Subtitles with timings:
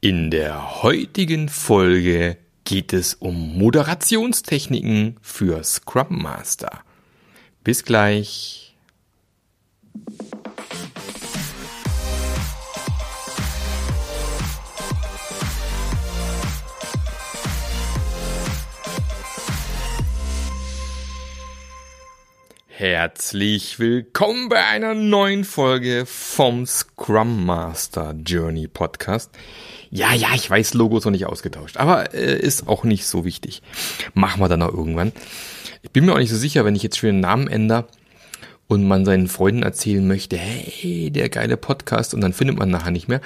[0.00, 6.84] In der heutigen Folge geht es um Moderationstechniken für Scrum Master.
[7.64, 8.67] Bis gleich.
[22.80, 29.32] Herzlich willkommen bei einer neuen Folge vom Scrum Master Journey Podcast.
[29.90, 33.62] Ja, ja, ich weiß, Logos noch nicht ausgetauscht, aber äh, ist auch nicht so wichtig.
[34.14, 35.10] Machen wir dann noch irgendwann.
[35.82, 37.88] Ich bin mir auch nicht so sicher, wenn ich jetzt schon den Namen ändere
[38.68, 42.92] und man seinen Freunden erzählen möchte, hey, der geile Podcast und dann findet man nachher
[42.92, 43.20] nicht mehr.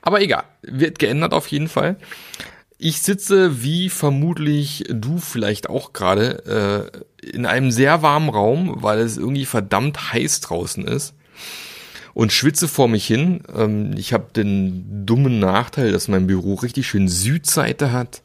[0.00, 1.96] Aber egal, wird geändert auf jeden Fall.
[2.84, 6.90] Ich sitze, wie vermutlich du vielleicht auch gerade,
[7.22, 11.14] äh, in einem sehr warmen Raum, weil es irgendwie verdammt heiß draußen ist
[12.12, 13.44] und schwitze vor mich hin.
[13.56, 18.22] Ähm, ich habe den dummen Nachteil, dass mein Büro richtig schön Südseite hat.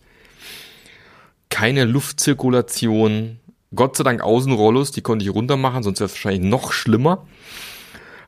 [1.50, 3.40] Keine Luftzirkulation.
[3.76, 7.28] Gott sei Dank Außenrollos, die konnte ich runter machen, sonst wäre es wahrscheinlich noch schlimmer.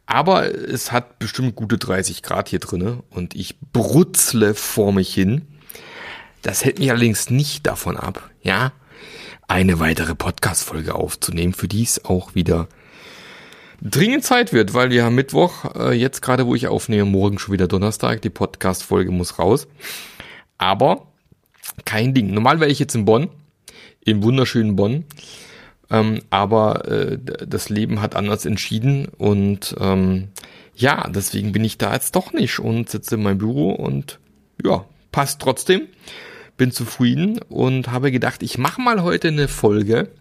[0.06, 5.48] Aber es hat bestimmt gute 30 Grad hier drinne und ich brutzle vor mich hin.
[6.42, 8.72] Das hält mich allerdings nicht davon ab, ja,
[9.48, 12.68] eine weitere Podcast-Folge aufzunehmen, für die es auch wieder
[13.82, 17.54] dringend Zeit wird, weil wir haben Mittwoch, äh, jetzt gerade wo ich aufnehme, morgen schon
[17.54, 19.68] wieder Donnerstag, die Podcast-Folge muss raus.
[20.58, 21.08] Aber
[21.86, 22.34] kein Ding.
[22.34, 23.30] Normal wäre ich jetzt in Bonn,
[24.04, 25.06] im wunderschönen Bonn.
[25.90, 27.18] Ähm, aber äh,
[27.48, 30.28] das Leben hat anders entschieden und ähm,
[30.76, 34.20] ja, deswegen bin ich da jetzt doch nicht und sitze in meinem Büro und
[34.64, 35.88] ja, passt trotzdem
[36.60, 40.12] bin zufrieden und habe gedacht, ich mache mal heute eine Folge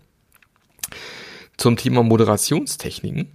[1.59, 3.27] zum Thema Moderationstechniken.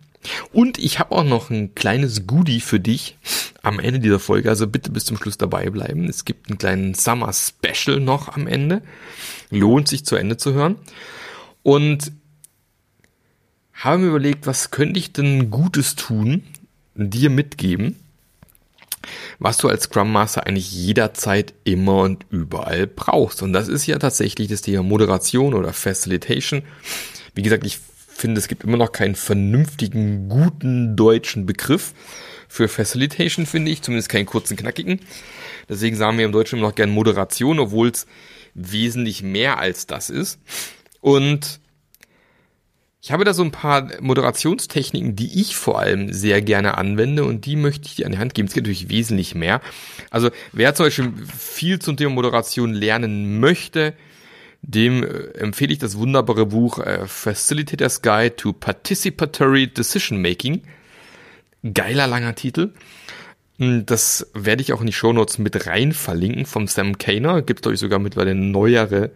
[0.54, 3.18] Und ich habe auch noch ein kleines Goodie für dich
[3.62, 4.50] am Ende dieser Folge.
[4.50, 6.06] Also bitte bis zum Schluss dabei bleiben.
[6.06, 8.82] Es gibt einen kleinen Summer Special noch am Ende.
[9.52, 10.78] Lohnt sich zu Ende zu hören.
[11.62, 12.14] Und
[13.74, 16.44] habe mir überlegt, was könnte ich denn Gutes tun,
[16.96, 17.98] dir mitgeben,
[19.40, 23.42] was du als Scrum Master eigentlich jederzeit immer und überall brauchst.
[23.42, 26.64] Und das ist ja tatsächlich das Thema Moderation oder Facilitation.
[27.36, 31.94] Wie gesagt, ich finde, es gibt immer noch keinen vernünftigen, guten deutschen Begriff
[32.48, 35.00] für Facilitation, finde ich, zumindest keinen kurzen, knackigen.
[35.68, 38.06] Deswegen sagen wir im Deutschen immer noch gern Moderation, obwohl es
[38.54, 40.40] wesentlich mehr als das ist.
[41.02, 41.60] Und
[43.04, 47.46] ich habe da so ein paar Moderationstechniken, die ich vor allem sehr gerne anwende und
[47.46, 48.48] die möchte ich dir an die Hand geben.
[48.48, 49.60] Es gibt natürlich wesentlich mehr.
[50.10, 53.94] Also wer zum Beispiel viel zum Thema Moderation lernen möchte,
[54.62, 60.62] dem äh, empfehle ich das wunderbare Buch äh, Facilitators Guide to Participatory Decision Making.
[61.74, 62.72] Geiler langer Titel.
[63.60, 67.42] Hm, das werde ich auch in die Shownotes mit rein verlinken vom Sam Kainer.
[67.42, 69.12] Gibt euch sogar mittlerweile eine neuere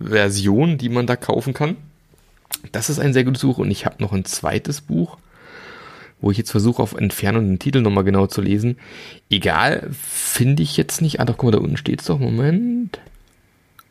[0.00, 1.76] Version, die man da kaufen kann.
[2.72, 5.18] Das ist ein sehr gutes Buch und ich habe noch ein zweites Buch,
[6.20, 8.78] wo ich jetzt versuche, auf Entfernung den Titel nochmal genau zu lesen.
[9.30, 11.20] Egal, finde ich jetzt nicht.
[11.20, 12.18] Ah, doch, guck mal, da unten steht's doch.
[12.18, 12.98] Moment.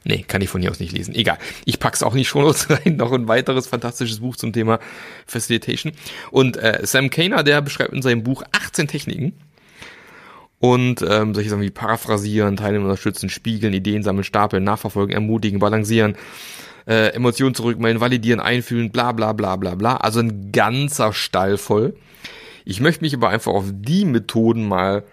[0.06, 1.16] Nee, kann ich von hier aus nicht lesen.
[1.16, 1.38] Egal.
[1.66, 2.97] Ich pack's auch nicht schon rein.
[2.97, 4.79] Noch ein weiteres fantastisches Buch zum Thema
[5.25, 5.94] Facilitation.
[6.31, 9.34] Und äh, Sam Kainer, der beschreibt in seinem Buch 18 Techniken.
[10.59, 16.16] Und ähm, solche Sachen wie paraphrasieren, Teilnehmer unterstützen, spiegeln, Ideen sammeln, stapeln, nachverfolgen, ermutigen, balancieren,
[16.88, 19.98] äh, Emotionen zurückmelden, validieren, einfühlen, bla bla bla bla bla.
[19.98, 21.96] Also ein ganzer Stall voll.
[22.66, 25.04] Ich möchte mich aber einfach auf die Methoden mal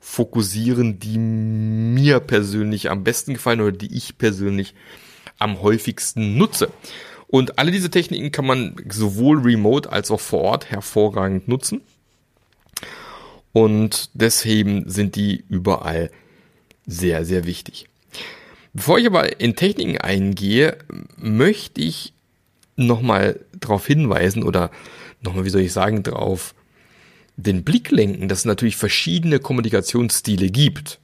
[0.00, 4.74] fokussieren, die mir persönlich am besten gefallen oder die ich persönlich
[5.38, 6.70] am häufigsten nutze.
[7.28, 11.80] Und alle diese Techniken kann man sowohl remote als auch vor Ort hervorragend nutzen.
[13.52, 16.10] Und deswegen sind die überall
[16.86, 17.88] sehr, sehr wichtig.
[18.76, 20.76] Bevor ich aber in Techniken eingehe,
[21.16, 22.12] möchte ich
[22.76, 24.70] nochmal darauf hinweisen oder
[25.22, 26.54] nochmal, wie soll ich sagen, darauf
[27.36, 30.98] den Blick lenken, dass es natürlich verschiedene Kommunikationsstile gibt.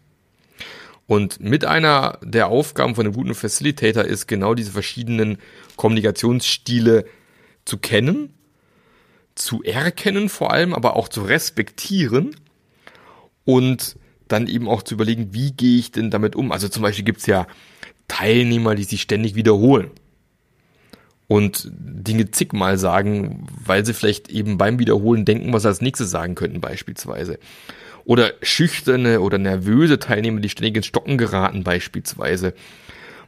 [1.07, 5.39] Und mit einer der Aufgaben von einem guten Facilitator ist genau diese verschiedenen
[5.77, 7.07] Kommunikationsstile
[7.65, 8.35] zu kennen,
[9.35, 12.37] zu erkennen vor allem, aber auch zu respektieren
[13.47, 13.97] und
[14.33, 16.53] dann eben auch zu überlegen, wie gehe ich denn damit um?
[16.53, 17.47] Also zum Beispiel gibt's ja
[18.09, 19.91] Teilnehmer, die sich ständig wiederholen
[21.29, 26.11] und Dinge zigmal sagen, weil sie vielleicht eben beim Wiederholen denken, was sie als nächstes
[26.11, 27.39] sagen könnten beispielsweise.
[28.05, 32.53] Oder schüchterne oder nervöse Teilnehmer, die ständig ins Stocken geraten beispielsweise.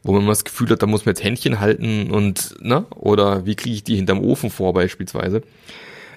[0.03, 2.85] Wo man das Gefühl hat, da muss man jetzt Händchen halten und, ne?
[2.95, 5.43] Oder wie kriege ich die hinterm Ofen vor beispielsweise.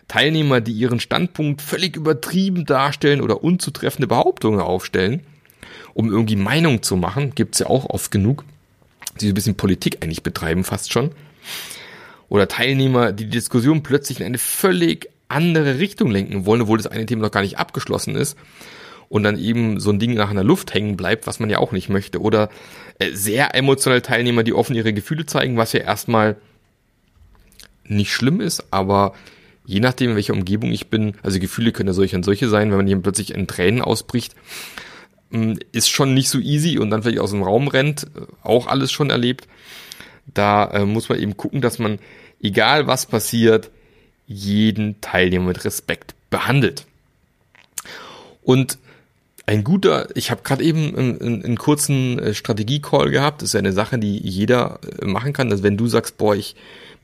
[0.07, 5.21] Teilnehmer, die ihren Standpunkt völlig übertrieben darstellen oder unzutreffende Behauptungen aufstellen.
[5.93, 7.33] um irgendwie Meinung zu machen.
[7.33, 8.45] Gibt's ja auch oft genug,
[9.19, 11.11] die so ein bisschen Politik eigentlich betreiben, fast schon.
[12.29, 16.85] Oder Teilnehmer, die die Diskussion plötzlich in eine völlig andere Richtung lenken wollen, obwohl das
[16.85, 18.37] eine Thema noch gar nicht abgeschlossen ist
[19.09, 21.71] und dann eben so ein Ding nach einer Luft hängen bleibt, was man ja auch
[21.71, 22.21] nicht möchte.
[22.21, 22.49] Oder
[22.99, 26.35] äh, sehr emotionale Teilnehmer, die offen ihre Gefühle zeigen, was ja erstmal
[27.85, 29.13] nicht schlimm ist, aber
[29.67, 32.71] je nachdem, in welcher Umgebung ich bin, also Gefühle können ja solche und solche sein,
[32.71, 34.33] wenn man hier plötzlich in Tränen ausbricht,
[35.29, 38.07] mm, ist schon nicht so easy und dann vielleicht aus dem Raum rennt,
[38.41, 39.47] auch alles schon erlebt.
[40.25, 41.99] Da äh, muss man eben gucken, dass man,
[42.41, 43.69] egal was passiert,
[44.25, 46.85] jeden Teilnehmer mit Respekt behandelt.
[48.43, 48.77] Und
[49.45, 53.59] ein guter, ich habe gerade eben einen, einen kurzen äh, Strategie-Call gehabt, das ist ja
[53.59, 56.55] eine Sache, die jeder äh, machen kann, dass wenn du sagst, boah, ich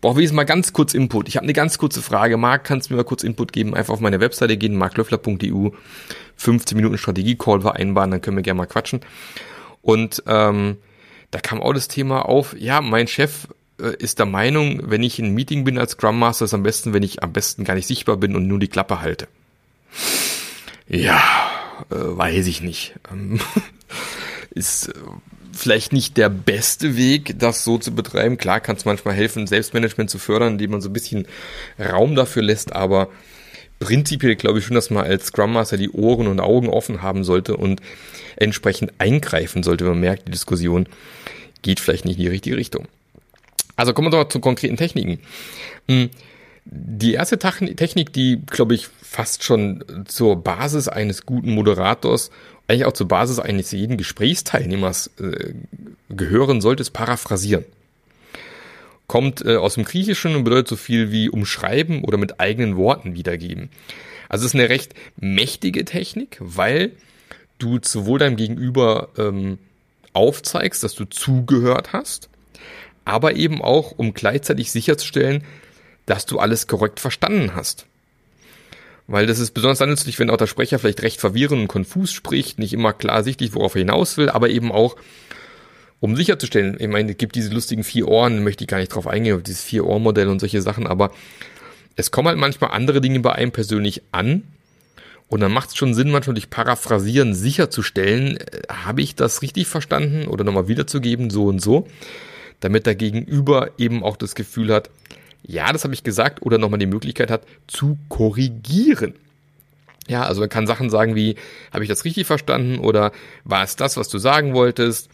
[0.03, 2.93] brauche wenigstens mal ganz kurz Input, ich habe eine ganz kurze Frage, Marc, kannst du
[2.93, 5.69] mir mal kurz Input geben, einfach auf meine Webseite gehen, marklöffler.eu,
[6.35, 8.99] 15 Minuten Strategie-Call vereinbaren, dann können wir gerne mal quatschen.
[9.81, 10.75] Und ähm,
[11.31, 13.47] da kam auch das Thema auf, ja, mein Chef
[13.79, 16.63] äh, ist der Meinung, wenn ich in einem Meeting bin als Scrum Master, ist am
[16.63, 19.29] besten, wenn ich am besten gar nicht sichtbar bin und nur die Klappe halte.
[20.89, 21.23] Ja,
[21.89, 22.95] äh, weiß ich nicht.
[23.09, 23.39] Ähm,
[24.49, 24.93] ist äh,
[25.53, 28.37] vielleicht nicht der beste Weg, das so zu betreiben.
[28.37, 31.27] Klar kann es manchmal helfen, Selbstmanagement zu fördern, indem man so ein bisschen
[31.79, 33.09] Raum dafür lässt, aber
[33.79, 37.23] prinzipiell glaube ich schon, dass man als Scrum Master die Ohren und Augen offen haben
[37.23, 37.81] sollte und
[38.35, 40.87] entsprechend eingreifen sollte, wenn man merkt, die Diskussion
[41.61, 42.87] geht vielleicht nicht in die richtige Richtung.
[43.75, 45.19] Also kommen wir doch zu konkreten Techniken.
[46.65, 52.31] Die erste Technik, die, glaube ich, fast schon zur Basis eines guten Moderators,
[52.67, 55.53] eigentlich auch zur Basis eines jeden Gesprächsteilnehmers äh,
[56.09, 57.65] gehören sollte, ist Paraphrasieren.
[59.07, 63.13] Kommt äh, aus dem Griechischen und bedeutet so viel wie umschreiben oder mit eigenen Worten
[63.15, 63.69] wiedergeben.
[64.29, 66.93] Also es ist eine recht mächtige Technik, weil
[67.59, 69.59] du sowohl deinem Gegenüber ähm,
[70.13, 72.29] aufzeigst, dass du zugehört hast,
[73.05, 75.43] aber eben auch, um gleichzeitig sicherzustellen,
[76.05, 77.85] dass du alles korrekt verstanden hast.
[79.07, 82.11] Weil das ist besonders dann nützlich, wenn auch der Sprecher vielleicht recht verwirrend und konfus
[82.11, 84.95] spricht, nicht immer klar sichtlich, worauf er hinaus will, aber eben auch,
[85.99, 89.07] um sicherzustellen, ich meine, es gibt diese lustigen vier Ohren, möchte ich gar nicht drauf
[89.07, 91.11] eingehen, dieses Vier-Ohr-Modell und solche Sachen, aber
[91.95, 94.43] es kommen halt manchmal andere Dinge bei einem persönlich an
[95.27, 99.67] und dann macht es schon Sinn, manchmal durch Paraphrasieren sicherzustellen, äh, habe ich das richtig
[99.67, 101.87] verstanden oder nochmal wiederzugeben, so und so,
[102.59, 104.89] damit der Gegenüber eben auch das Gefühl hat,
[105.43, 109.13] ja, das habe ich gesagt, oder nochmal die Möglichkeit hat, zu korrigieren.
[110.07, 111.35] Ja, also man kann Sachen sagen wie,
[111.71, 113.11] habe ich das richtig verstanden oder
[113.43, 115.09] war es das, was du sagen wolltest?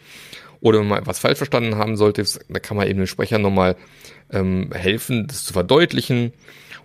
[0.61, 3.75] Oder wenn man was falsch verstanden haben sollte, da kann man eben dem Sprecher nochmal
[4.31, 6.33] ähm, helfen, das zu verdeutlichen.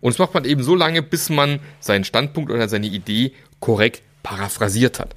[0.00, 4.02] Und das macht man eben so lange, bis man seinen Standpunkt oder seine Idee korrekt
[4.22, 5.14] paraphrasiert hat.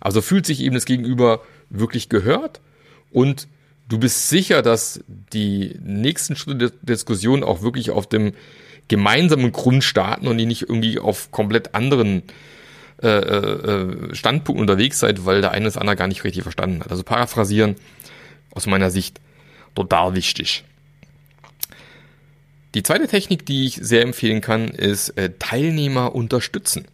[0.00, 2.60] Also fühlt sich eben das Gegenüber wirklich gehört
[3.10, 3.46] und
[3.88, 8.32] du bist sicher, dass die nächsten Schritte der Diskussion auch wirklich auf dem
[8.88, 12.22] gemeinsamen Grund starten und ihr nicht irgendwie auf komplett anderen
[13.02, 16.90] äh, äh, Standpunkten unterwegs seid, weil der eine das andere gar nicht richtig verstanden hat.
[16.90, 17.76] Also paraphrasieren
[18.52, 19.20] aus meiner Sicht
[19.74, 20.64] total wichtig.
[22.74, 26.86] Die zweite Technik, die ich sehr empfehlen kann, ist äh, Teilnehmer unterstützen.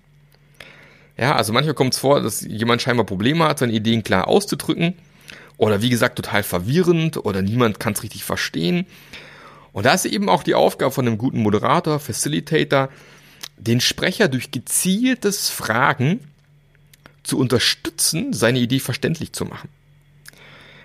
[1.19, 4.95] Ja, also manchmal kommt es vor, dass jemand scheinbar Probleme hat, seine Ideen klar auszudrücken
[5.56, 8.87] oder wie gesagt total verwirrend oder niemand kann es richtig verstehen.
[9.73, 12.88] Und da ist eben auch die Aufgabe von einem guten Moderator, Facilitator,
[13.56, 16.21] den Sprecher durch gezieltes Fragen
[17.23, 19.68] zu unterstützen, seine Idee verständlich zu machen.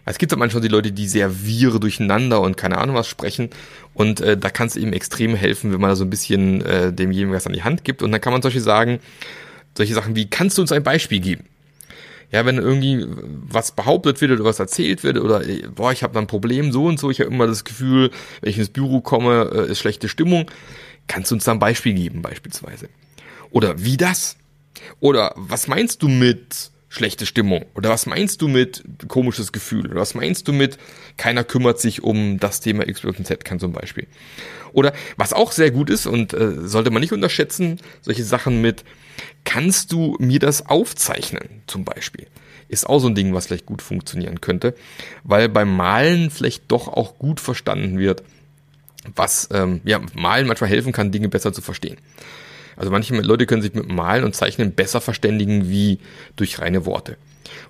[0.05, 3.49] Es gibt ja manchmal die Leute, die sehr wirre durcheinander und keine Ahnung was sprechen.
[3.93, 6.93] Und äh, da kann es eben extrem helfen, wenn man da so ein bisschen äh,
[6.93, 8.01] demjenigen was an die Hand gibt.
[8.01, 8.99] Und dann kann man solche sagen,
[9.75, 11.43] solche Sachen wie, kannst du uns ein Beispiel geben?
[12.31, 13.05] Ja, wenn irgendwie
[13.47, 15.41] was behauptet wird oder was erzählt wird oder
[15.73, 18.49] boah, ich habe da ein Problem so und so, ich habe immer das Gefühl, wenn
[18.49, 20.51] ich ins Büro komme, äh, ist schlechte Stimmung,
[21.07, 22.89] kannst du uns da ein Beispiel geben beispielsweise?
[23.49, 24.35] Oder wie das?
[24.99, 27.65] Oder was meinst du mit schlechte Stimmung?
[27.75, 29.87] Oder was meinst du mit komisches Gefühl?
[29.87, 30.77] Oder was meinst du mit
[31.15, 34.07] keiner kümmert sich um das Thema X, Y, Z kann zum Beispiel?
[34.73, 38.83] Oder was auch sehr gut ist und äh, sollte man nicht unterschätzen, solche Sachen mit
[39.57, 42.27] kannst du mir das aufzeichnen zum Beispiel?
[42.69, 44.75] Ist auch so ein Ding, was vielleicht gut funktionieren könnte,
[45.23, 48.21] weil beim Malen vielleicht doch auch gut verstanden wird,
[49.15, 51.97] was ähm, ja Malen manchmal helfen kann, Dinge besser zu verstehen.
[52.75, 55.97] Also manche Leute können sich mit Malen und Zeichnen besser verständigen wie
[56.35, 57.17] durch reine Worte.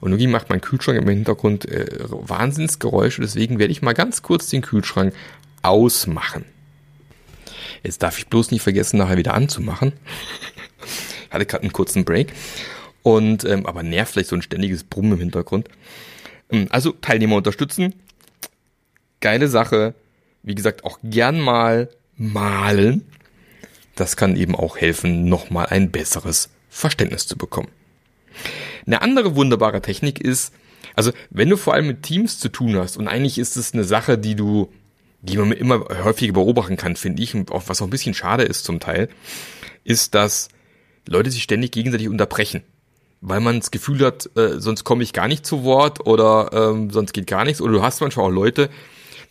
[0.02, 4.50] Und irgendwie macht mein Kühlschrank im Hintergrund äh, Wahnsinnsgeräusche, deswegen werde ich mal ganz kurz
[4.50, 5.14] den Kühlschrank
[5.62, 6.44] ausmachen.
[7.82, 9.94] Jetzt darf ich bloß nicht vergessen, nachher wieder anzumachen.
[11.30, 12.34] Hatte gerade einen kurzen Break.
[13.04, 15.70] Und ähm, aber nervt vielleicht so ein ständiges Brummen im Hintergrund.
[16.52, 17.96] Ähm, also Teilnehmer unterstützen.
[19.22, 19.94] Geile Sache.
[20.44, 23.06] Wie gesagt, auch gern mal malen.
[23.96, 27.70] Das kann eben auch helfen, nochmal ein besseres Verständnis zu bekommen.
[28.86, 30.54] Eine andere wunderbare Technik ist,
[30.96, 33.84] also wenn du vor allem mit Teams zu tun hast und eigentlich ist es eine
[33.84, 34.72] Sache, die du,
[35.22, 38.44] die man immer häufiger beobachten kann, finde ich, und auch was auch ein bisschen schade
[38.44, 39.10] ist zum Teil,
[39.84, 40.50] ist, dass
[41.08, 42.64] Leute sich ständig gegenseitig unterbrechen
[43.22, 46.92] weil man das Gefühl hat, äh, sonst komme ich gar nicht zu Wort oder ähm,
[46.92, 47.62] sonst geht gar nichts.
[47.62, 48.70] Oder du hast manchmal auch Leute,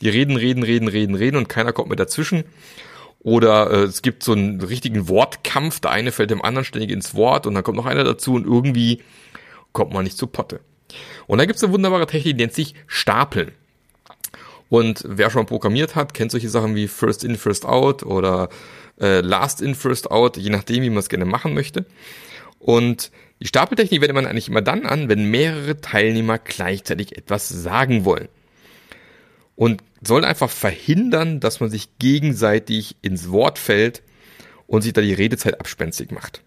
[0.01, 2.45] die reden, reden, reden, reden, reden und keiner kommt mehr dazwischen.
[3.21, 7.15] Oder äh, es gibt so einen richtigen Wortkampf, der eine fällt dem anderen ständig ins
[7.15, 9.03] Wort und dann kommt noch einer dazu und irgendwie
[9.73, 10.61] kommt man nicht zu Potte.
[11.27, 13.53] Und da gibt es eine wunderbare Technik, die nennt sich Stapeln.
[14.69, 18.49] Und wer schon mal programmiert hat, kennt solche Sachen wie First In, First Out oder
[19.01, 21.87] äh, Last In, First Out, je nachdem, wie man es gerne machen möchte.
[22.59, 23.11] Und
[23.41, 28.29] die Stapeltechnik wendet man eigentlich immer dann an, wenn mehrere Teilnehmer gleichzeitig etwas sagen wollen.
[29.55, 34.03] Und soll einfach verhindern, dass man sich gegenseitig ins Wort fällt
[34.67, 36.43] und sich da die Redezeit abspenstig macht.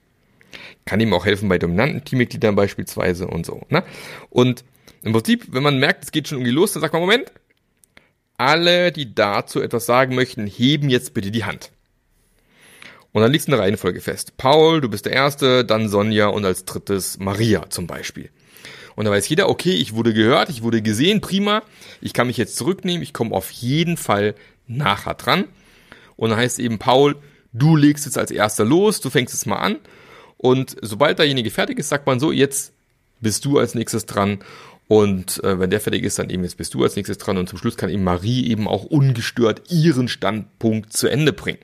[0.86, 3.66] Kann ihm auch helfen bei dominanten Teammitgliedern beispielsweise und so.
[3.70, 3.84] Ne?
[4.30, 4.64] Und
[5.02, 7.32] im Prinzip, wenn man merkt, es geht schon irgendwie los, dann sagt man, Moment,
[8.38, 11.72] alle, die dazu etwas sagen möchten, heben jetzt bitte die Hand.
[13.12, 14.38] Und dann liegt eine Reihenfolge fest.
[14.38, 18.30] Paul, du bist der Erste, dann Sonja und als drittes Maria zum Beispiel.
[18.96, 21.64] Und da weiß jeder, okay, ich wurde gehört, ich wurde gesehen, prima.
[22.02, 24.36] Ich kann mich jetzt zurücknehmen, ich komme auf jeden Fall
[24.68, 25.46] nachher dran.
[26.18, 27.16] Und dann heißt eben, Paul,
[27.54, 29.78] du legst jetzt als Erster los, du fängst jetzt mal an.
[30.38, 32.74] Und sobald derjenige fertig ist, sagt man so, jetzt
[33.22, 34.40] bist du als nächstes dran.
[34.88, 37.38] Und äh, wenn der fertig ist, dann eben jetzt bist du als nächstes dran.
[37.38, 41.60] Und zum Schluss kann eben Marie eben auch ungestört ihren Standpunkt zu Ende bringen.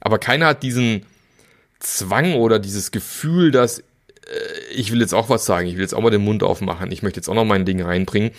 [0.00, 1.04] Aber keiner hat diesen
[1.80, 3.82] Zwang oder dieses Gefühl, dass äh,
[4.74, 7.02] ich will jetzt auch was sagen, ich will jetzt auch mal den Mund aufmachen, ich
[7.02, 8.30] möchte jetzt auch noch mein Ding reinbringen,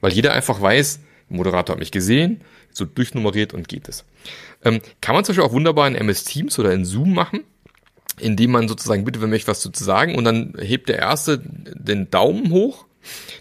[0.00, 1.00] weil jeder einfach weiß,
[1.30, 2.40] der Moderator hat mich gesehen,
[2.72, 4.04] so durchnummeriert und geht es.
[4.64, 7.44] Ähm, kann man zum Beispiel auch wunderbar in MS Teams oder in Zoom machen,
[8.18, 12.10] indem man sozusagen, bitte, wenn möchte was zu sagen, und dann hebt der Erste den
[12.10, 12.86] Daumen hoch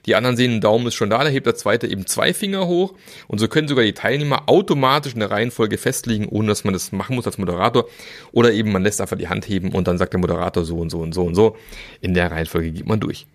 [0.05, 2.67] die anderen sehen, ein Daumen ist schon da, da hebt der zweite eben zwei Finger
[2.67, 2.93] hoch
[3.27, 7.15] und so können sogar die Teilnehmer automatisch eine Reihenfolge festlegen, ohne dass man das machen
[7.15, 7.85] muss als Moderator.
[8.31, 10.89] Oder eben man lässt einfach die Hand heben und dann sagt der Moderator so und
[10.89, 11.57] so und so und so.
[12.01, 13.27] In der Reihenfolge geht man durch.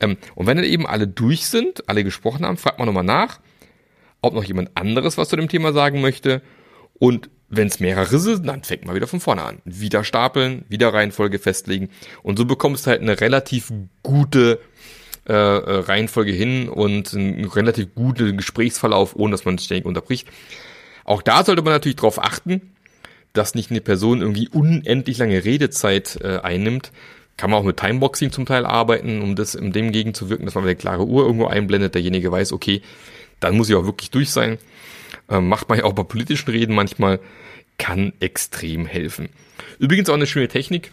[0.00, 3.40] Ähm, und wenn dann eben alle durch sind, alle gesprochen haben, fragt man nochmal nach,
[4.20, 6.42] ob noch jemand anderes was zu dem Thema sagen möchte.
[6.98, 9.58] Und wenn es mehrere sind, dann fängt man wieder von vorne an.
[9.64, 11.90] Wieder stapeln, wieder Reihenfolge festlegen.
[12.22, 14.60] Und so bekommst du halt eine relativ gute
[15.26, 20.28] äh, äh, Reihenfolge hin und einen relativ guten Gesprächsverlauf, ohne dass man ständig unterbricht.
[21.04, 22.74] Auch da sollte man natürlich darauf achten,
[23.32, 26.92] dass nicht eine Person irgendwie unendlich lange Redezeit äh, einnimmt.
[27.36, 30.64] Kann man auch mit Timeboxing zum Teil arbeiten, um das in dem gegenzuwirken, dass man
[30.64, 32.82] eine klare Uhr irgendwo einblendet, derjenige weiß, okay,
[33.40, 34.58] dann muss ich auch wirklich durch sein.
[35.30, 37.18] Äh, macht man ja auch bei politischen Reden manchmal,
[37.78, 39.30] kann extrem helfen.
[39.78, 40.90] Übrigens auch eine schöne Technik,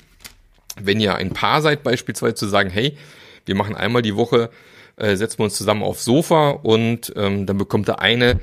[0.79, 2.97] wenn ihr ein Paar seid beispielsweise zu sagen, hey,
[3.45, 4.49] wir machen einmal die Woche,
[4.97, 8.39] äh, setzen wir uns zusammen aufs Sofa und ähm, dann bekommt der eine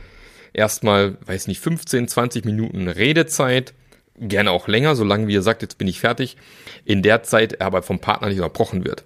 [0.52, 3.74] erstmal, weiß nicht, 15, 20 Minuten Redezeit,
[4.20, 6.36] gerne auch länger, solange wie er sagt, jetzt bin ich fertig,
[6.84, 9.04] in der Zeit er aber vom Partner nicht unterbrochen wird.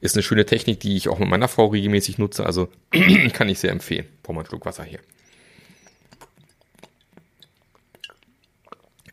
[0.00, 2.68] Ist eine schöne Technik, die ich auch mit meiner Frau regelmäßig nutze, also
[3.32, 4.06] kann ich sehr empfehlen.
[4.22, 4.98] Brauchen wir einen Schluck Wasser hier.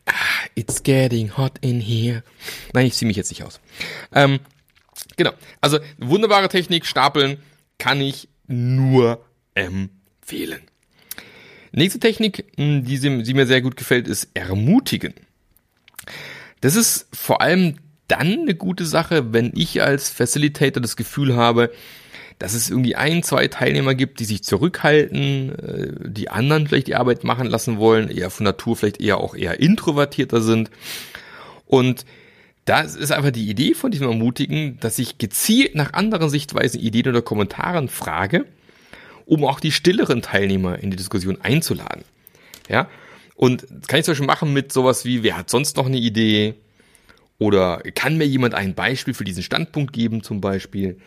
[0.04, 0.12] Ah,
[0.54, 2.22] it's getting hot in here.
[2.74, 3.60] Nein, ich ziehe mich jetzt nicht aus.
[4.12, 4.40] Ähm,
[5.16, 5.32] Genau.
[5.60, 7.38] Also wunderbare Technik, Stapeln
[7.78, 10.62] kann ich nur empfehlen.
[11.72, 15.14] Nächste Technik, hm, die, die mir sehr gut gefällt, ist ermutigen.
[16.60, 17.76] Das ist vor allem
[18.08, 21.72] dann eine gute Sache, wenn ich als Facilitator das Gefühl habe,
[22.38, 26.96] dass es irgendwie ein, zwei Teilnehmer gibt, die sich zurückhalten, äh, die anderen vielleicht die
[26.96, 30.70] Arbeit machen lassen wollen, eher von Natur vielleicht eher auch eher introvertierter sind.
[31.66, 32.04] Und
[32.64, 37.08] das ist einfach die Idee von diesem Ermutigen, dass ich gezielt nach anderen Sichtweisen, Ideen
[37.08, 38.46] oder Kommentaren frage,
[39.26, 42.04] um auch die stilleren Teilnehmer in die Diskussion einzuladen.
[42.68, 42.88] Ja,
[43.34, 45.98] und das kann ich zum Beispiel machen mit sowas wie, wer hat sonst noch eine
[45.98, 46.54] Idee?
[47.38, 50.98] Oder kann mir jemand ein Beispiel für diesen Standpunkt geben, zum Beispiel?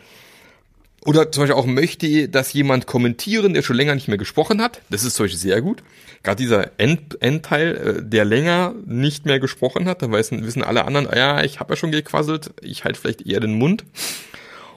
[1.04, 4.80] Oder zum Beispiel auch möchte, dass jemand kommentieren, der schon länger nicht mehr gesprochen hat.
[4.90, 5.82] Das ist zum Beispiel sehr gut.
[6.22, 11.08] Gerade dieser End Endteil, äh, der länger nicht mehr gesprochen hat, da wissen, alle anderen,
[11.14, 13.84] ja, ich habe ja schon gequasselt, ich halte vielleicht eher den Mund.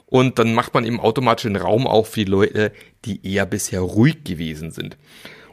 [0.06, 2.72] Und dann macht man eben automatisch den Raum auch für die Leute,
[3.04, 4.96] die eher bisher ruhig gewesen sind.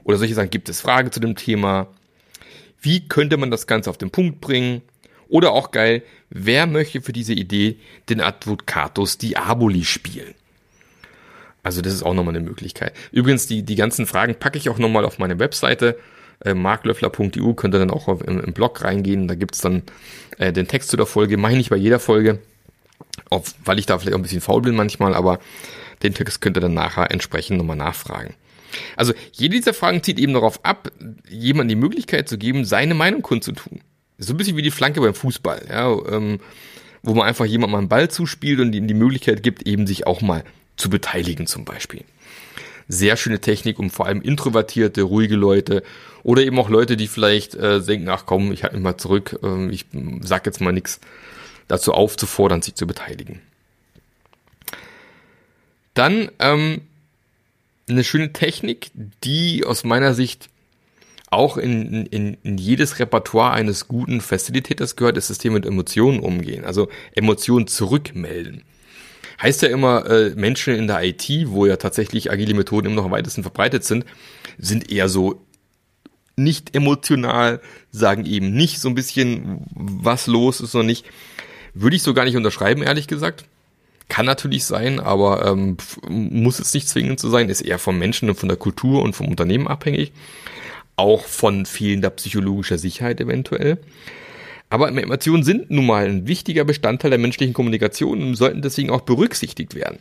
[0.03, 1.87] Oder solche Sachen, gibt es Fragen zu dem Thema?
[2.81, 4.81] Wie könnte man das Ganze auf den Punkt bringen?
[5.27, 7.77] Oder auch geil, wer möchte für diese Idee
[8.09, 10.33] den Advocatus Diaboli spielen?
[11.67, 12.93] Also das ist auch nochmal eine Möglichkeit.
[13.11, 15.99] Übrigens, die, die ganzen Fragen packe ich auch nochmal auf meine Webseite
[16.45, 19.83] äh, marklöffler.eu, könnt ihr dann auch auf, im, im, Blog reingehen, da gibt's dann
[20.37, 22.39] äh, den Text zu der Folge, mache ich nicht bei jeder Folge,
[23.29, 25.39] auf, weil ich da vielleicht auch ein bisschen faul bin manchmal, aber
[26.03, 28.33] den Text könnt ihr dann nachher entsprechend nochmal nachfragen.
[28.95, 30.89] Also jede dieser Fragen zieht eben darauf ab,
[31.27, 33.81] jemandem die Möglichkeit zu geben, seine Meinung kundzutun.
[34.19, 36.39] So ein bisschen wie die Flanke beim Fußball, ja, ähm,
[37.03, 40.07] wo man einfach jemand mal einen Ball zuspielt und ihm die Möglichkeit gibt, eben sich
[40.07, 40.45] auch mal
[40.77, 42.03] zu beteiligen zum Beispiel.
[42.87, 45.83] Sehr schöne Technik, um vor allem introvertierte, ruhige Leute
[46.23, 49.37] oder eben auch Leute, die vielleicht äh, denken, ach komm, ich halte mich mal zurück,
[49.43, 49.85] äh, ich
[50.21, 51.01] sag jetzt mal nichts,
[51.67, 53.41] dazu aufzufordern, sich zu beteiligen.
[55.93, 56.81] Dann ähm,
[57.89, 58.91] eine schöne Technik,
[59.23, 60.49] die aus meiner Sicht
[61.29, 66.19] auch in, in, in jedes Repertoire eines guten Facilitators gehört, ist das Thema mit Emotionen
[66.19, 66.63] umgehen.
[66.63, 68.63] Also Emotionen zurückmelden.
[69.41, 73.05] Heißt ja immer, äh, Menschen in der IT, wo ja tatsächlich agile Methoden immer noch
[73.05, 74.05] am weitesten verbreitet sind,
[74.57, 75.45] sind eher so
[76.35, 81.05] nicht emotional, sagen eben nicht so ein bisschen, was los ist oder nicht.
[81.73, 83.45] Würde ich so gar nicht unterschreiben, ehrlich gesagt.
[84.09, 85.77] Kann natürlich sein, aber ähm,
[86.07, 89.15] muss es nicht zwingend zu sein, ist eher vom Menschen und von der Kultur und
[89.15, 90.13] vom Unternehmen abhängig.
[90.95, 93.77] Auch von fehlender psychologischer Sicherheit eventuell.
[94.69, 99.01] Aber Emotionen sind nun mal ein wichtiger Bestandteil der menschlichen Kommunikation und sollten deswegen auch
[99.01, 99.99] berücksichtigt werden.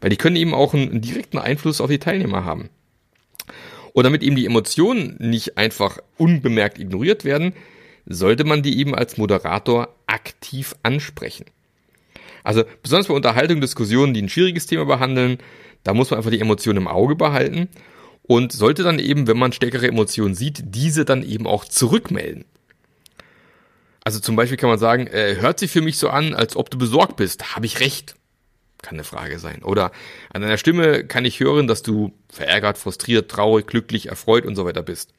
[0.00, 2.70] Weil die können eben auch einen direkten Einfluss auf die Teilnehmer haben.
[3.92, 7.52] Und damit eben die Emotionen nicht einfach unbemerkt ignoriert werden,
[8.06, 11.46] sollte man die eben als Moderator aktiv ansprechen.
[12.44, 15.38] Also besonders bei Unterhaltung, Diskussionen, die ein schwieriges Thema behandeln,
[15.82, 17.68] da muss man einfach die Emotionen im Auge behalten
[18.22, 22.44] und sollte dann eben, wenn man stärkere Emotionen sieht, diese dann eben auch zurückmelden.
[24.04, 26.70] Also zum Beispiel kann man sagen, äh, hört sich für mich so an, als ob
[26.70, 27.54] du besorgt bist.
[27.54, 28.14] Habe ich recht?
[28.82, 29.62] Kann eine Frage sein.
[29.64, 29.90] Oder
[30.32, 34.64] an deiner Stimme kann ich hören, dass du verärgert, frustriert, traurig, glücklich, erfreut und so
[34.64, 35.12] weiter bist.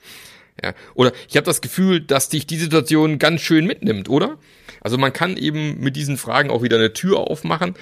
[0.64, 0.74] Ja.
[0.94, 4.38] Oder ich habe das Gefühl, dass dich die Situation ganz schön mitnimmt, oder?
[4.82, 7.76] Also man kann eben mit diesen Fragen auch wieder eine Tür aufmachen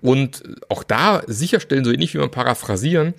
[0.00, 3.14] und auch da sicherstellen, so ähnlich wie man paraphrasieren,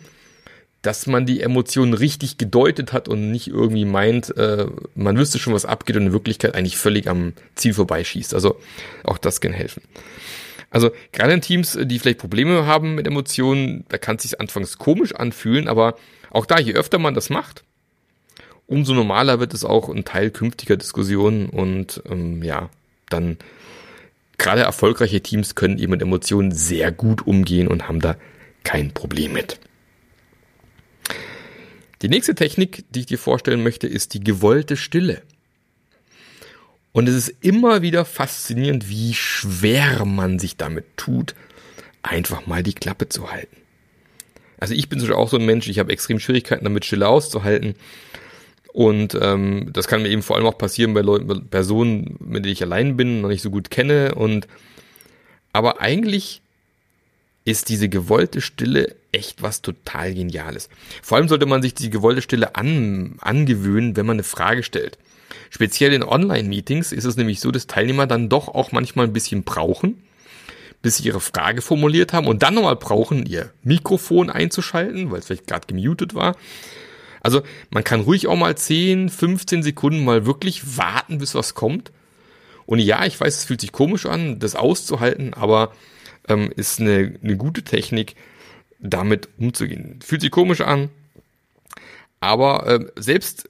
[0.83, 5.53] dass man die Emotionen richtig gedeutet hat und nicht irgendwie meint, äh, man wüsste schon,
[5.53, 8.33] was abgeht und in Wirklichkeit eigentlich völlig am Ziel vorbeischießt.
[8.33, 8.59] Also
[9.03, 9.81] auch das kann helfen.
[10.69, 14.77] Also gerade in Teams, die vielleicht Probleme haben mit Emotionen, da kann es sich anfangs
[14.77, 15.95] komisch anfühlen, aber
[16.31, 17.63] auch da, je öfter man das macht,
[18.67, 22.69] umso normaler wird es auch ein Teil künftiger Diskussionen und ähm, ja,
[23.07, 23.37] dann
[24.37, 28.17] gerade erfolgreiche Teams können eben mit Emotionen sehr gut umgehen und haben da
[28.63, 29.59] kein Problem mit.
[32.03, 35.21] Die nächste Technik, die ich dir vorstellen möchte, ist die gewollte Stille.
[36.91, 41.33] Und es ist immer wieder faszinierend, wie schwer man sich damit tut,
[42.03, 43.55] einfach mal die Klappe zu halten.
[44.59, 47.75] Also ich bin zum auch so ein Mensch, ich habe extrem Schwierigkeiten damit, Stille auszuhalten.
[48.73, 52.53] Und ähm, das kann mir eben vor allem auch passieren bei Leuten, Personen, mit denen
[52.53, 54.13] ich allein bin, noch nicht so gut kenne.
[54.13, 54.47] Und
[55.53, 56.42] aber eigentlich
[57.45, 60.69] ist diese gewollte Stille echt was total Geniales.
[61.01, 64.97] Vor allem sollte man sich die gewollte Stille an, angewöhnen, wenn man eine Frage stellt.
[65.49, 69.43] Speziell in Online-Meetings ist es nämlich so, dass Teilnehmer dann doch auch manchmal ein bisschen
[69.43, 70.01] brauchen,
[70.81, 75.27] bis sie ihre Frage formuliert haben und dann nochmal brauchen, ihr Mikrofon einzuschalten, weil es
[75.27, 76.35] vielleicht gerade gemutet war
[77.23, 81.91] also man kann ruhig auch mal 10, 15 Sekunden mal wirklich warten, bis was kommt.
[82.65, 85.71] Und ja, ich weiß, es fühlt sich komisch an, das auszuhalten, aber
[86.27, 88.15] ähm, ist eine, eine gute Technik,
[88.79, 89.99] damit umzugehen.
[90.03, 90.89] Fühlt sich komisch an,
[92.19, 93.49] aber äh, selbst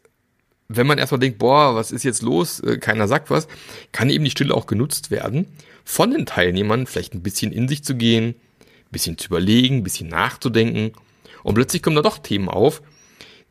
[0.67, 3.47] wenn man erstmal denkt, boah, was ist jetzt los, äh, keiner sagt was,
[3.91, 5.47] kann eben die Stille auch genutzt werden,
[5.83, 9.83] von den Teilnehmern vielleicht ein bisschen in sich zu gehen, ein bisschen zu überlegen, ein
[9.83, 10.93] bisschen nachzudenken.
[11.43, 12.81] Und plötzlich kommen da doch Themen auf,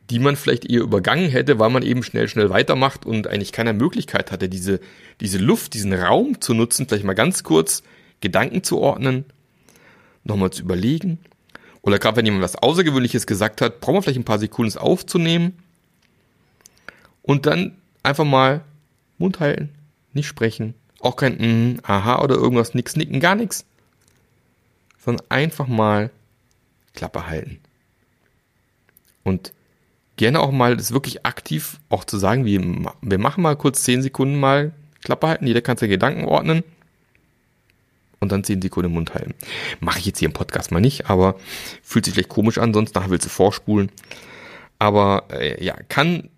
[0.09, 3.73] die man vielleicht eher übergangen hätte, weil man eben schnell, schnell weitermacht und eigentlich keine
[3.73, 4.79] Möglichkeit hatte, diese,
[5.21, 7.83] diese Luft, diesen Raum zu nutzen, vielleicht mal ganz kurz
[8.23, 9.25] Gedanken zu ordnen,
[10.23, 11.19] nochmal zu überlegen.
[11.81, 14.77] Oder gerade wenn jemand was Außergewöhnliches gesagt hat, braucht man vielleicht ein paar Sekunden es
[14.77, 15.59] aufzunehmen
[17.21, 18.61] und dann einfach mal
[19.17, 19.69] Mund halten,
[20.13, 23.65] nicht sprechen, auch kein mm, aha oder irgendwas, nix nicken, gar nichts,
[24.97, 26.09] sondern einfach mal
[26.93, 27.59] Klappe halten.
[29.23, 29.51] Und
[30.15, 34.01] gerne auch mal das wirklich aktiv auch zu sagen, wie, wir machen mal kurz zehn
[34.01, 34.71] Sekunden mal
[35.03, 36.63] Klappe halten, jeder kann seine Gedanken ordnen
[38.23, 39.35] und dann zehn Sekunden Mund halten.
[39.79, 41.35] Mache ich jetzt hier im Podcast mal nicht, aber
[41.83, 43.91] fühlt sich vielleicht komisch an, sonst nachher willst du vorspulen.
[44.79, 46.29] Aber äh, ja, kann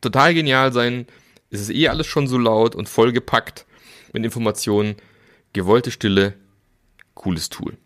[0.00, 1.06] total genial sein.
[1.50, 3.64] Es ist eh alles schon so laut und vollgepackt.
[4.12, 4.96] mit Informationen,
[5.52, 6.34] gewollte Stille,
[7.14, 7.76] cooles Tool.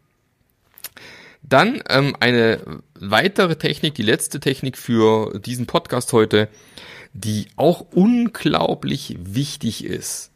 [1.43, 2.61] Dann ähm, eine
[2.95, 6.49] weitere Technik, die letzte Technik für diesen Podcast heute,
[7.13, 10.31] die auch unglaublich wichtig ist.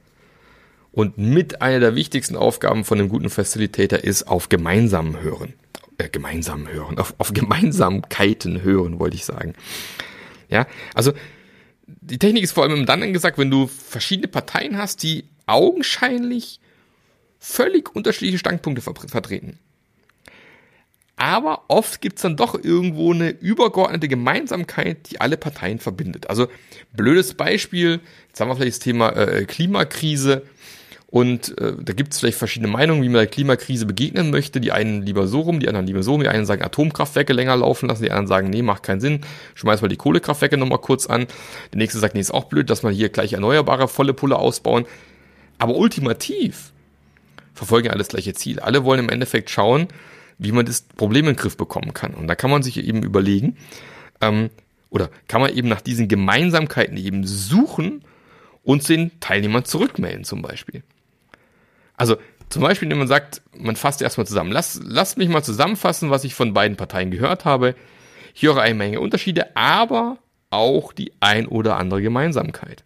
[0.95, 5.55] Und mit einer der wichtigsten Aufgaben von einem guten Facilitator ist auf gemeinsamen Hören.
[5.99, 9.55] Äh, gemeinsamen Hören, auf, auf Gemeinsamkeiten hören, wollte ich sagen.
[10.49, 11.13] Ja, also
[11.87, 16.61] die Technik ist vor allem dann angesagt, wenn du verschiedene Parteien hast, die augenscheinlich
[17.41, 19.59] völlig unterschiedliche Standpunkte vertreten.
[21.17, 26.29] Aber oft gibt's dann doch irgendwo eine übergeordnete Gemeinsamkeit, die alle Parteien verbindet.
[26.29, 26.49] Also
[26.93, 30.43] blödes Beispiel, jetzt haben wir vielleicht das Thema äh, Klimakrise
[31.14, 34.61] und äh, da gibt's vielleicht verschiedene Meinungen, wie man der Klimakrise begegnen möchte.
[34.61, 36.22] Die einen lieber so rum, die anderen lieber so rum.
[36.22, 39.20] Die einen sagen Atomkraftwerke länger laufen lassen, die anderen sagen, nee, macht keinen Sinn,
[39.55, 41.29] schmeiß mal die Kohlekraftwerke nochmal kurz an.
[41.72, 44.87] Der nächste sagt, nee, ist auch blöd, dass man hier gleich erneuerbare volle Pulle ausbauen.
[45.59, 46.72] Aber ultimativ
[47.53, 48.59] verfolgen alles gleiche Ziel.
[48.59, 49.87] Alle wollen im Endeffekt schauen,
[50.38, 52.14] wie man das Problem in den Griff bekommen kann.
[52.14, 53.57] Und da kann man sich eben überlegen,
[54.20, 54.50] ähm,
[54.90, 58.03] oder kann man eben nach diesen Gemeinsamkeiten eben suchen
[58.64, 60.83] und den Teilnehmern zurückmelden zum Beispiel.
[61.97, 62.17] Also
[62.49, 64.53] zum Beispiel, wenn man sagt, man fasst erstmal zusammen.
[64.53, 67.75] Lass, lasst mich mal zusammenfassen, was ich von beiden Parteien gehört habe.
[68.35, 70.19] Ich höre eine Menge Unterschiede, aber
[70.51, 72.85] auch die ein oder andere Gemeinsamkeit.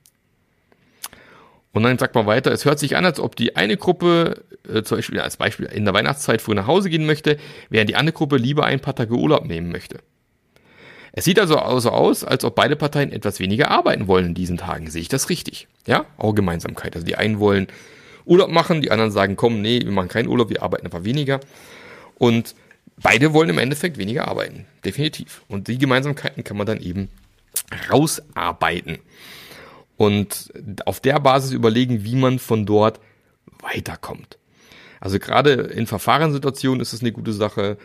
[1.72, 4.82] Und dann sagt man weiter, es hört sich an, als ob die eine Gruppe, äh,
[4.82, 7.36] zum Beispiel als Beispiel in der Weihnachtszeit früh nach Hause gehen möchte,
[7.68, 9.98] während die andere Gruppe lieber ein paar Tage Urlaub nehmen möchte.
[11.12, 14.56] Es sieht also so aus, als ob beide Parteien etwas weniger arbeiten wollen in diesen
[14.56, 14.90] Tagen.
[14.90, 15.68] Sehe ich das richtig?
[15.86, 16.94] Ja, auch Gemeinsamkeit.
[16.94, 17.68] Also die einen wollen
[18.28, 21.40] Urlaub machen, die anderen sagen, komm, nee, wir machen keinen Urlaub, wir arbeiten einfach weniger.
[22.16, 22.54] Und
[22.96, 24.66] beide wollen im Endeffekt weniger arbeiten.
[24.84, 25.42] Definitiv.
[25.48, 27.08] Und die Gemeinsamkeiten kann man dann eben
[27.90, 28.98] rausarbeiten
[29.96, 30.52] und
[30.86, 33.00] auf der Basis überlegen, wie man von dort
[33.60, 34.38] weiterkommt.
[35.00, 37.76] Also gerade in Verfahrenssituationen ist es eine gute Sache,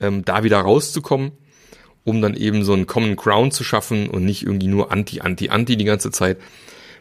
[0.00, 1.32] ähm, da wieder rauszukommen,
[2.04, 5.48] um dann eben so einen Common Ground zu schaffen und nicht irgendwie nur Anti, Anti,
[5.48, 6.38] Anti die ganze Zeit,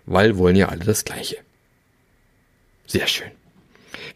[0.06, 1.38] weil wollen ja alle das Gleiche.
[2.88, 3.32] Sehr schön.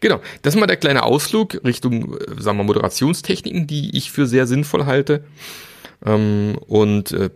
[0.00, 4.26] Genau, das ist mal der kleine Ausflug Richtung, äh, sagen wir, Moderationstechniken, die ich für
[4.26, 5.24] sehr sinnvoll halte.
[6.04, 7.30] Ähm, und äh,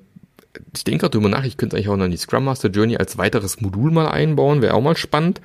[0.74, 3.60] ich denke darüber nach, ich könnte eigentlich auch noch die Scrum Master Journey als weiteres
[3.60, 5.40] Modul mal einbauen, wäre auch mal spannend,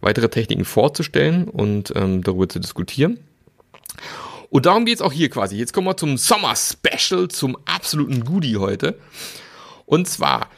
[0.00, 3.18] weitere Techniken vorzustellen und ähm, darüber zu diskutieren.
[4.48, 5.56] Und darum geht's auch hier quasi.
[5.56, 8.96] Jetzt kommen wir zum Sommer Special, zum absoluten Goodie heute.
[9.84, 10.48] Und zwar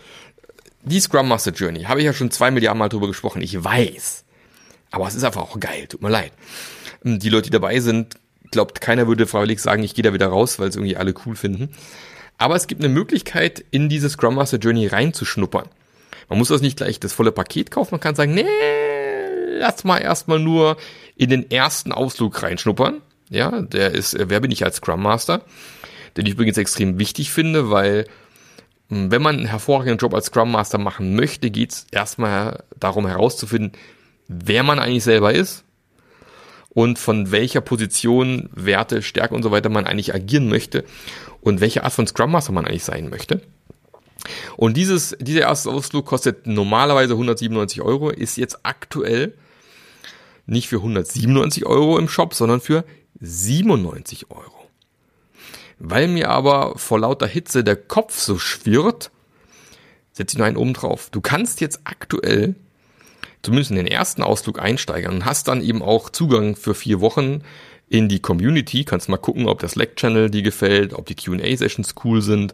[0.83, 1.85] die Scrum Master Journey.
[1.85, 3.43] Habe ich ja schon zwei Milliarden Mal drüber gesprochen.
[3.43, 4.25] Ich weiß.
[4.91, 5.87] Aber es ist einfach auch geil.
[5.89, 6.33] Tut mir leid.
[7.03, 8.17] Die Leute, die dabei sind,
[8.51, 11.37] glaubt, keiner würde freiwillig sagen, ich gehe da wieder raus, weil es irgendwie alle cool
[11.37, 11.71] finden.
[12.39, 15.69] Aber es gibt eine Möglichkeit, in diese Scrum Master Journey reinzuschnuppern.
[16.29, 17.95] Man muss das nicht gleich das volle Paket kaufen.
[17.95, 18.47] Man kann sagen, nee,
[19.59, 20.77] lass mal erstmal nur
[21.17, 23.01] in den ersten Ausflug reinschnuppern.
[23.31, 25.43] Ja, der ist, äh, wer bin ich als Scrum Master?
[26.17, 28.07] Den ich übrigens extrem wichtig finde, weil
[28.89, 33.07] hm, wenn man einen hervorragenden Job als Scrum Master machen möchte, geht es erstmal darum
[33.07, 33.73] herauszufinden,
[34.29, 35.65] wer man eigentlich selber ist
[36.69, 40.85] und von welcher Position, Werte, Stärke und so weiter man eigentlich agieren möchte
[41.41, 43.41] und welche Art von Scrum Master man eigentlich sein möchte.
[44.57, 49.35] Und dieses, dieser erste Ausflug kostet normalerweise 197 Euro, ist jetzt aktuell
[50.47, 52.85] nicht für 197 Euro im Shop, sondern für
[53.21, 54.69] 97 Euro.
[55.79, 59.11] Weil mir aber vor lauter Hitze der Kopf so schwirrt,
[60.13, 61.09] setze ich noch einen oben drauf.
[61.11, 62.57] Du kannst jetzt aktuell
[63.49, 67.41] zumindest in den ersten Ausflug einsteigern und hast dann eben auch Zugang für vier Wochen
[67.89, 72.21] in die Community, kannst mal gucken, ob das Slack-Channel dir gefällt, ob die Q&A-Sessions cool
[72.21, 72.53] sind.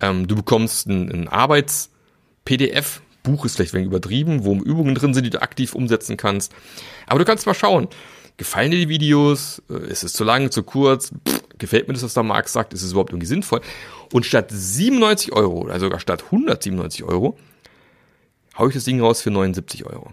[0.00, 5.24] Ähm, du bekommst ein, ein Arbeits-PDF, Buch ist vielleicht wenig übertrieben, wo Übungen drin sind,
[5.24, 6.54] die du aktiv umsetzen kannst.
[7.06, 7.88] Aber du kannst mal schauen,
[8.38, 12.04] gefallen dir die Videos, äh, ist es zu lang, zu kurz, Pff, gefällt mir das,
[12.04, 13.60] was der Marc sagt, ist es überhaupt irgendwie sinnvoll?
[14.14, 17.36] Und statt 97 Euro, oder sogar statt 197 Euro,
[18.58, 20.12] hau ich das Ding raus für 79 Euro.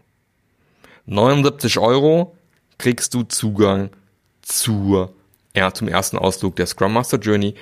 [1.06, 2.36] 79 Euro
[2.78, 3.90] kriegst du Zugang
[4.42, 5.14] zur,
[5.56, 7.56] ja, zum ersten Ausflug der Scrum Master Journey.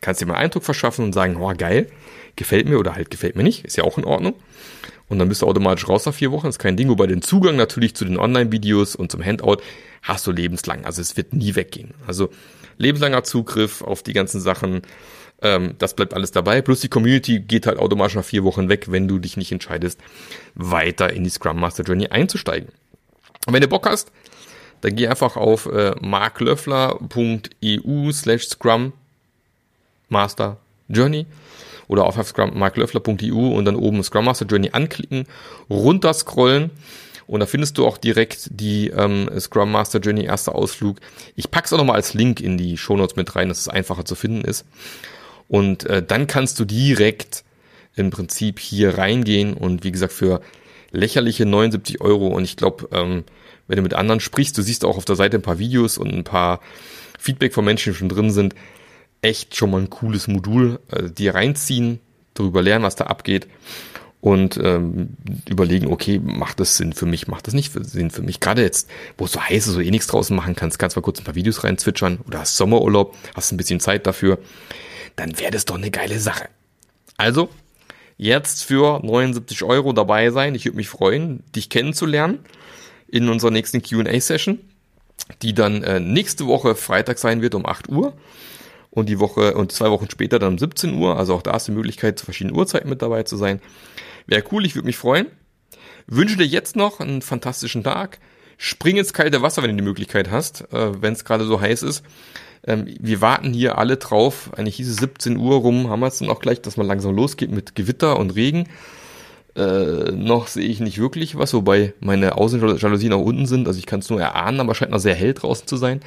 [0.00, 1.90] Kannst dir mal Eindruck verschaffen und sagen, oh geil,
[2.36, 4.34] gefällt mir oder halt gefällt mir nicht, ist ja auch in Ordnung.
[5.08, 6.88] Und dann bist du automatisch raus nach vier Wochen, ist kein Ding.
[6.88, 9.58] Wobei den Zugang natürlich zu den Online-Videos und zum Handout
[10.02, 10.84] hast du lebenslang.
[10.84, 11.94] Also es wird nie weggehen.
[12.06, 12.28] Also
[12.76, 14.82] lebenslanger Zugriff auf die ganzen Sachen,
[15.42, 16.62] ähm, das bleibt alles dabei.
[16.62, 20.00] Plus die Community geht halt automatisch nach vier Wochen weg, wenn du dich nicht entscheidest,
[20.54, 22.70] weiter in die Scrum Master Journey einzusteigen.
[23.46, 24.10] Und wenn du Bock hast,
[24.80, 28.92] dann geh einfach auf äh, marklöffler.eu slash Scrum
[30.08, 31.26] Master Journey
[31.86, 32.16] oder auf
[32.54, 35.26] marklöffler.eu und dann oben Scrum Master Journey anklicken,
[35.70, 36.70] runterscrollen
[37.26, 40.98] Und da findest du auch direkt die ähm, Scrum Master Journey erster Ausflug.
[41.36, 44.04] Ich pack's auch nochmal als Link in die Show Notes mit rein, dass es einfacher
[44.04, 44.64] zu finden ist.
[45.48, 47.44] Und äh, dann kannst du direkt
[47.96, 50.40] im Prinzip hier reingehen und wie gesagt für
[50.90, 53.24] lächerliche 79 Euro und ich glaube, ähm,
[53.66, 56.12] wenn du mit anderen sprichst, du siehst auch auf der Seite ein paar Videos und
[56.12, 56.60] ein paar
[57.18, 58.54] Feedback von Menschen, die schon drin sind,
[59.20, 62.00] echt schon mal ein cooles Modul, äh, die reinziehen,
[62.34, 63.48] darüber lernen, was da abgeht
[64.20, 65.16] und ähm,
[65.48, 68.40] überlegen, okay, macht das Sinn für mich, macht das nicht Sinn für mich.
[68.40, 71.02] Gerade jetzt, wo es so heiß ist, so eh nichts draußen machen kannst, kannst mal
[71.02, 74.38] kurz ein paar Videos reinzwitschern oder hast Sommerurlaub, hast ein bisschen Zeit dafür,
[75.18, 76.48] dann wäre das doch eine geile Sache.
[77.16, 77.50] Also,
[78.16, 80.54] jetzt für 79 Euro dabei sein.
[80.54, 82.40] Ich würde mich freuen, dich kennenzulernen
[83.08, 84.60] in unserer nächsten QA-Session,
[85.42, 88.14] die dann äh, nächste Woche Freitag sein wird um 8 Uhr
[88.90, 91.16] und die Woche und zwei Wochen später dann um 17 Uhr.
[91.16, 93.60] Also auch da ist die Möglichkeit, zu verschiedenen Uhrzeiten mit dabei zu sein.
[94.26, 95.26] Wäre cool, ich würde mich freuen.
[96.06, 98.18] Wünsche dir jetzt noch einen fantastischen Tag.
[98.56, 101.82] Spring ins kalte Wasser, wenn du die Möglichkeit hast, äh, wenn es gerade so heiß
[101.82, 102.02] ist.
[102.68, 104.50] Ähm, wir warten hier alle drauf.
[104.54, 107.16] Eigentlich hieß es 17 Uhr rum, haben wir es dann auch gleich, dass man langsam
[107.16, 108.68] losgeht mit Gewitter und Regen.
[109.56, 113.66] Äh, noch sehe ich nicht wirklich was, wobei meine Außenjalousien auch unten sind.
[113.66, 116.00] Also ich kann es nur erahnen, aber scheint noch sehr hell draußen zu sein.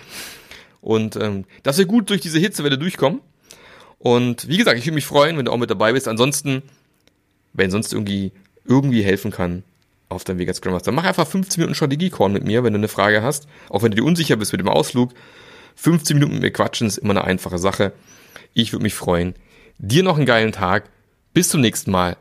[0.82, 3.22] Und ähm, dass wir gut durch diese Hitzewelle durchkommen.
[3.98, 6.08] Und wie gesagt, ich würde mich freuen, wenn du auch mit dabei bist.
[6.08, 6.62] Ansonsten,
[7.54, 8.34] wenn sonst irgendwie
[8.66, 9.64] irgendwie helfen kann,
[10.10, 12.78] auf deinem Weg als Scrum Master, mach einfach 15 Minuten Strategie-Call mit mir, wenn du
[12.78, 13.48] eine Frage hast.
[13.70, 15.12] Auch wenn du dir unsicher bist mit dem Ausflug.
[15.76, 17.94] 15 Minuten mit mir quatschen ist immer eine einfache Sache.
[18.54, 19.36] Ich würde mich freuen.
[19.78, 20.90] Dir noch einen geilen Tag.
[21.34, 22.18] Bis zum nächsten Mal.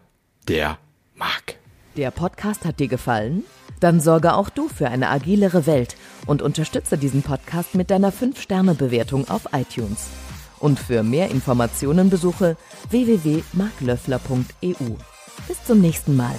[0.49, 0.79] Der
[1.15, 1.57] Marc.
[1.97, 3.45] Der Podcast hat dir gefallen?
[3.81, 9.29] Dann sorge auch du für eine agilere Welt und unterstütze diesen Podcast mit deiner 5-Sterne-Bewertung
[9.29, 10.09] auf iTunes.
[10.59, 12.59] Und für mehr Informationen besuche
[12.91, 14.95] www.marklöffler.eu.
[15.49, 16.37] Bis zum nächsten Mal.